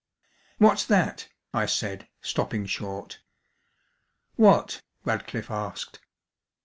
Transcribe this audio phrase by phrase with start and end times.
[0.57, 3.19] "What's that?" I said, stopping short.
[4.35, 5.99] "What?" Radcliffe asked.